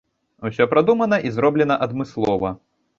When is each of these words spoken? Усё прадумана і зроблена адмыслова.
Усё 0.49 0.67
прадумана 0.71 1.21
і 1.27 1.35
зроблена 1.37 1.81
адмыслова. 1.89 2.57